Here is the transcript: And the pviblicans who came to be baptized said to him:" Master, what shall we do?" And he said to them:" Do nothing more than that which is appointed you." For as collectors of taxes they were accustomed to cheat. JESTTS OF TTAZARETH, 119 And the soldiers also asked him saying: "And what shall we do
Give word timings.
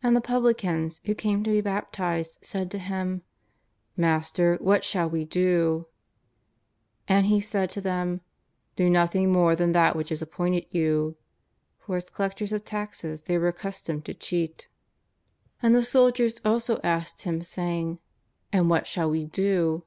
And 0.00 0.14
the 0.14 0.20
pviblicans 0.20 1.00
who 1.06 1.12
came 1.12 1.42
to 1.42 1.50
be 1.50 1.60
baptized 1.60 2.38
said 2.40 2.70
to 2.70 2.78
him:" 2.78 3.22
Master, 4.06 4.56
what 4.60 4.84
shall 4.84 5.10
we 5.10 5.24
do?" 5.24 5.88
And 7.08 7.26
he 7.26 7.40
said 7.40 7.68
to 7.70 7.80
them:" 7.80 8.20
Do 8.76 8.88
nothing 8.88 9.32
more 9.32 9.56
than 9.56 9.72
that 9.72 9.96
which 9.96 10.12
is 10.12 10.22
appointed 10.22 10.66
you." 10.70 11.16
For 11.78 11.96
as 11.96 12.10
collectors 12.10 12.52
of 12.52 12.64
taxes 12.64 13.22
they 13.22 13.38
were 13.38 13.48
accustomed 13.48 14.04
to 14.04 14.14
cheat. 14.14 14.68
JESTTS 14.68 14.68
OF 14.68 15.60
TTAZARETH, 15.60 15.72
119 15.72 15.74
And 15.74 15.74
the 15.74 15.90
soldiers 16.30 16.40
also 16.44 16.80
asked 16.84 17.22
him 17.22 17.42
saying: 17.42 17.98
"And 18.52 18.70
what 18.70 18.86
shall 18.86 19.10
we 19.10 19.24
do 19.24 19.82